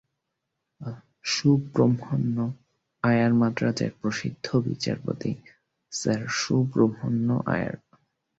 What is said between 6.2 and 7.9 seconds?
Subramanya Iyer.